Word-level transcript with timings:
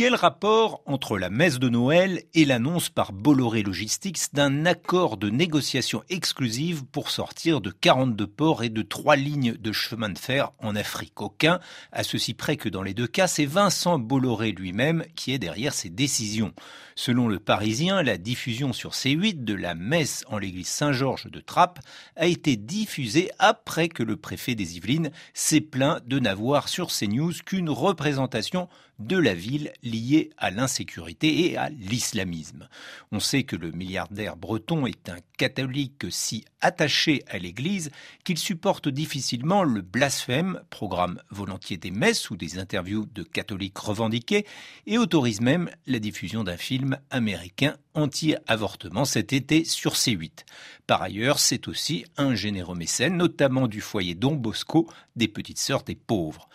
Quel 0.00 0.14
rapport 0.14 0.80
entre 0.86 1.18
la 1.18 1.28
messe 1.28 1.58
de 1.58 1.68
Noël 1.68 2.22
et 2.32 2.46
l'annonce 2.46 2.88
par 2.88 3.12
Bolloré 3.12 3.62
Logistics 3.62 4.32
d'un 4.32 4.64
accord 4.64 5.18
de 5.18 5.28
négociation 5.28 6.02
exclusive 6.08 6.86
pour 6.86 7.10
sortir 7.10 7.60
de 7.60 7.70
42 7.70 8.26
ports 8.26 8.64
et 8.64 8.70
de 8.70 8.80
trois 8.80 9.16
lignes 9.16 9.52
de 9.52 9.72
chemin 9.72 10.08
de 10.08 10.16
fer 10.16 10.52
en 10.58 10.74
Afrique? 10.74 11.20
Aucun, 11.20 11.60
à 11.92 12.02
ceci 12.02 12.32
près 12.32 12.56
que 12.56 12.70
dans 12.70 12.82
les 12.82 12.94
deux 12.94 13.06
cas, 13.06 13.26
c'est 13.26 13.44
Vincent 13.44 13.98
Bolloré 13.98 14.52
lui-même 14.52 15.04
qui 15.16 15.34
est 15.34 15.38
derrière 15.38 15.74
ces 15.74 15.90
décisions. 15.90 16.54
Selon 16.94 17.28
le 17.28 17.38
Parisien, 17.38 18.02
la 18.02 18.16
diffusion 18.16 18.72
sur 18.72 18.92
C8 18.92 19.44
de 19.44 19.54
la 19.54 19.74
messe 19.74 20.24
en 20.28 20.38
l'église 20.38 20.68
Saint-Georges 20.68 21.30
de 21.30 21.40
Trappes 21.40 21.80
a 22.16 22.26
été 22.26 22.56
diffusée 22.56 23.30
après 23.38 23.90
que 23.90 24.02
le 24.02 24.16
préfet 24.16 24.54
des 24.54 24.78
Yvelines 24.78 25.10
s'est 25.34 25.60
plaint 25.60 26.02
de 26.06 26.18
n'avoir 26.18 26.70
sur 26.70 26.88
CNews 26.88 27.34
qu'une 27.44 27.68
représentation 27.68 28.66
de 29.00 29.16
la 29.16 29.34
ville 29.34 29.72
liée 29.90 30.30
à 30.38 30.50
l'insécurité 30.50 31.50
et 31.50 31.56
à 31.56 31.68
l'islamisme. 31.68 32.68
On 33.12 33.20
sait 33.20 33.42
que 33.42 33.56
le 33.56 33.72
milliardaire 33.72 34.36
breton 34.36 34.86
est 34.86 35.08
un 35.08 35.18
catholique 35.36 36.06
si 36.10 36.44
attaché 36.60 37.22
à 37.28 37.38
l'Église 37.38 37.90
qu'il 38.24 38.38
supporte 38.38 38.88
difficilement 38.88 39.64
le 39.64 39.82
blasphème, 39.82 40.60
programme 40.70 41.20
volontiers 41.30 41.76
des 41.76 41.90
messes 41.90 42.30
ou 42.30 42.36
des 42.36 42.58
interviews 42.58 43.06
de 43.14 43.22
catholiques 43.22 43.78
revendiqués, 43.78 44.46
et 44.86 44.98
autorise 44.98 45.40
même 45.40 45.70
la 45.86 45.98
diffusion 45.98 46.44
d'un 46.44 46.56
film 46.56 46.98
américain 47.10 47.76
anti-avortement 47.94 49.04
cet 49.04 49.32
été 49.32 49.64
sur 49.64 49.94
C8. 49.94 50.44
Par 50.86 51.02
ailleurs, 51.02 51.38
c'est 51.38 51.68
aussi 51.68 52.04
un 52.16 52.34
généreux 52.34 52.76
mécène, 52.76 53.16
notamment 53.16 53.66
du 53.66 53.80
foyer 53.80 54.14
Don 54.14 54.34
Bosco 54.34 54.88
des 55.16 55.28
Petites 55.28 55.58
Sœurs 55.58 55.82
des 55.82 55.94
Pauvres. 55.94 56.48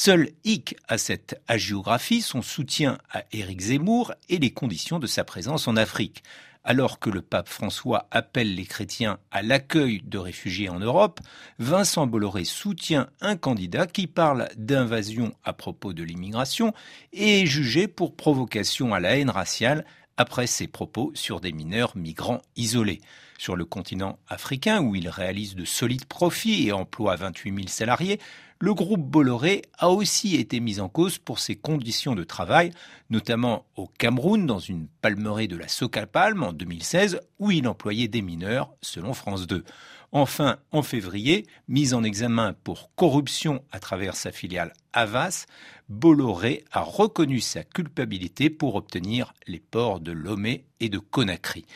Seul 0.00 0.30
hic 0.44 0.76
à 0.86 0.96
cette 0.96 1.42
hagiographie, 1.48 2.22
son 2.22 2.40
soutien 2.40 2.98
à 3.10 3.24
Éric 3.32 3.62
Zemmour 3.62 4.12
et 4.28 4.38
les 4.38 4.52
conditions 4.52 5.00
de 5.00 5.08
sa 5.08 5.24
présence 5.24 5.66
en 5.66 5.74
Afrique. 5.74 6.22
Alors 6.62 7.00
que 7.00 7.10
le 7.10 7.20
pape 7.20 7.48
François 7.48 8.06
appelle 8.12 8.54
les 8.54 8.64
chrétiens 8.64 9.18
à 9.32 9.42
l'accueil 9.42 10.00
de 10.04 10.18
réfugiés 10.18 10.68
en 10.68 10.78
Europe, 10.78 11.18
Vincent 11.58 12.06
Bolloré 12.06 12.44
soutient 12.44 13.08
un 13.20 13.36
candidat 13.36 13.88
qui 13.88 14.06
parle 14.06 14.48
d'invasion 14.56 15.34
à 15.42 15.52
propos 15.52 15.92
de 15.92 16.04
l'immigration 16.04 16.74
et 17.12 17.42
est 17.42 17.46
jugé 17.46 17.88
pour 17.88 18.14
provocation 18.14 18.94
à 18.94 19.00
la 19.00 19.18
haine 19.18 19.30
raciale 19.30 19.84
après 20.16 20.46
ses 20.46 20.68
propos 20.68 21.10
sur 21.14 21.40
des 21.40 21.50
mineurs 21.50 21.96
migrants 21.96 22.42
isolés. 22.54 23.00
Sur 23.36 23.54
le 23.54 23.64
continent 23.64 24.18
africain, 24.28 24.80
où 24.80 24.96
il 24.96 25.08
réalise 25.08 25.54
de 25.54 25.64
solides 25.64 26.06
profits 26.06 26.66
et 26.66 26.72
emploie 26.72 27.14
28 27.14 27.54
000 27.54 27.68
salariés, 27.68 28.18
le 28.60 28.74
groupe 28.74 29.02
Bolloré 29.02 29.62
a 29.78 29.90
aussi 29.90 30.36
été 30.36 30.58
mis 30.58 30.80
en 30.80 30.88
cause 30.88 31.18
pour 31.18 31.38
ses 31.38 31.54
conditions 31.54 32.14
de 32.14 32.24
travail, 32.24 32.72
notamment 33.08 33.66
au 33.76 33.86
Cameroun, 33.86 34.46
dans 34.46 34.58
une 34.58 34.88
palmeraie 35.00 35.46
de 35.46 35.56
la 35.56 35.68
Socapalme 35.68 36.42
en 36.42 36.52
2016, 36.52 37.20
où 37.38 37.52
il 37.52 37.68
employait 37.68 38.08
des 38.08 38.22
mineurs, 38.22 38.72
selon 38.82 39.14
France 39.14 39.46
2. 39.46 39.64
Enfin, 40.10 40.56
en 40.72 40.82
février, 40.82 41.46
mis 41.68 41.92
en 41.92 42.02
examen 42.02 42.54
pour 42.64 42.90
corruption 42.96 43.62
à 43.70 43.78
travers 43.78 44.16
sa 44.16 44.32
filiale 44.32 44.72
Havas, 44.92 45.46
Bolloré 45.88 46.64
a 46.72 46.80
reconnu 46.80 47.40
sa 47.40 47.62
culpabilité 47.62 48.50
pour 48.50 48.74
obtenir 48.74 49.34
les 49.46 49.60
ports 49.60 50.00
de 50.00 50.12
Lomé 50.12 50.64
et 50.80 50.88
de 50.88 50.98
Conakry. 50.98 51.66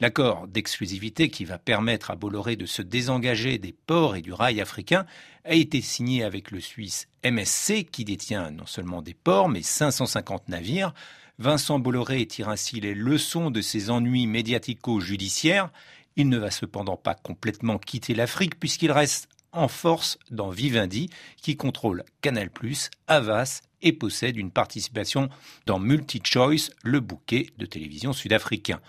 L'accord 0.00 0.46
d'exclusivité 0.46 1.30
qui 1.30 1.44
va 1.44 1.58
permettre 1.58 2.10
à 2.10 2.16
Bolloré 2.16 2.56
de 2.56 2.66
se 2.66 2.82
désengager 2.82 3.56
des 3.56 3.72
ports 3.72 4.16
et 4.16 4.20
du 4.20 4.32
rail 4.32 4.60
africain 4.60 5.06
a 5.46 5.54
été 5.54 5.80
signé 5.80 6.24
avec 6.24 6.50
le 6.50 6.60
Suisse 6.60 7.08
MSC 7.24 7.84
qui 7.90 8.04
détient 8.04 8.50
non 8.50 8.66
seulement 8.66 9.00
des 9.00 9.14
ports 9.14 9.48
mais 9.48 9.62
550 9.62 10.48
navires. 10.48 10.92
Vincent 11.38 11.78
Bolloré 11.78 12.26
tire 12.26 12.48
ainsi 12.48 12.80
les 12.80 12.94
leçons 12.94 13.50
de 13.50 13.60
ses 13.60 13.90
ennuis 13.90 14.26
médiatico-judiciaires. 14.26 15.70
Il 16.16 16.28
ne 16.28 16.38
va 16.38 16.50
cependant 16.50 16.96
pas 16.96 17.14
complètement 17.14 17.78
quitter 17.78 18.14
l'Afrique 18.14 18.58
puisqu'il 18.58 18.90
reste 18.90 19.28
en 19.52 19.68
force 19.68 20.18
dans 20.30 20.50
Vivendi 20.50 21.10
qui 21.40 21.56
contrôle 21.56 22.04
Canal+, 22.22 22.50
Avas 23.06 23.62
et 23.82 23.92
possède 23.92 24.36
une 24.36 24.50
participation 24.50 25.28
dans 25.66 25.78
MultiChoice, 25.78 26.70
le 26.82 27.00
bouquet 27.00 27.46
de 27.58 27.66
télévision 27.66 28.12
sud-africain. 28.12 28.80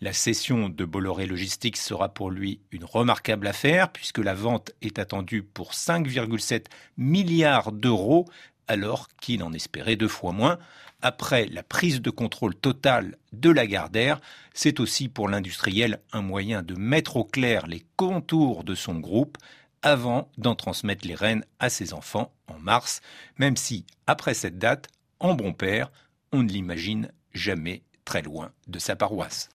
La 0.00 0.12
cession 0.12 0.68
de 0.68 0.84
Bolloré 0.84 1.26
Logistics 1.26 1.76
sera 1.76 2.08
pour 2.08 2.30
lui 2.30 2.60
une 2.70 2.84
remarquable 2.84 3.48
affaire 3.48 3.90
puisque 3.90 4.18
la 4.18 4.32
vente 4.32 4.70
est 4.80 5.00
attendue 5.00 5.42
pour 5.42 5.72
5,7 5.72 6.66
milliards 6.96 7.72
d'euros 7.72 8.24
alors 8.68 9.08
qu'il 9.20 9.42
en 9.42 9.52
espérait 9.52 9.96
deux 9.96 10.06
fois 10.06 10.30
moins. 10.30 10.58
Après 11.02 11.46
la 11.46 11.64
prise 11.64 12.00
de 12.00 12.10
contrôle 12.10 12.54
totale 12.54 13.16
de 13.32 13.50
la 13.50 13.66
Gardère, 13.66 14.20
c'est 14.54 14.78
aussi 14.78 15.08
pour 15.08 15.28
l'industriel 15.28 16.00
un 16.12 16.22
moyen 16.22 16.62
de 16.62 16.76
mettre 16.76 17.16
au 17.16 17.24
clair 17.24 17.66
les 17.66 17.84
contours 17.96 18.62
de 18.62 18.76
son 18.76 19.00
groupe 19.00 19.36
avant 19.82 20.30
d'en 20.38 20.54
transmettre 20.54 21.08
les 21.08 21.16
rênes 21.16 21.44
à 21.58 21.70
ses 21.70 21.92
enfants 21.92 22.32
en 22.46 22.58
mars, 22.60 23.00
même 23.38 23.56
si, 23.56 23.84
après 24.06 24.34
cette 24.34 24.58
date, 24.58 24.88
en 25.18 25.34
bon 25.34 25.52
père, 25.52 25.90
on 26.32 26.42
ne 26.44 26.48
l'imagine 26.48 27.10
jamais 27.32 27.82
très 28.04 28.22
loin 28.22 28.52
de 28.66 28.78
sa 28.78 28.96
paroisse. 28.96 29.46